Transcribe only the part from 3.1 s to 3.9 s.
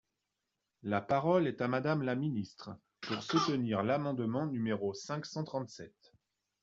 soutenir